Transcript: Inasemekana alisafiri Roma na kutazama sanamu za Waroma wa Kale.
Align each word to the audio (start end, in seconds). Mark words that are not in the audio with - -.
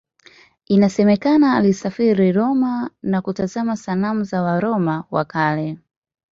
Inasemekana 0.67 1.55
alisafiri 1.57 2.31
Roma 2.31 2.89
na 3.01 3.21
kutazama 3.21 3.77
sanamu 3.77 4.23
za 4.23 4.41
Waroma 4.41 5.03
wa 5.11 5.25
Kale. 5.25 5.77